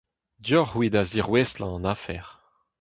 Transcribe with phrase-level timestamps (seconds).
[0.45, 2.25] Deoc'h-c'hwi da zirouestlañ an afer.